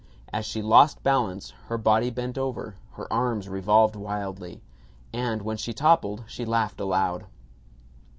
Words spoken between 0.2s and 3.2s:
As she lost balance her body bent over, her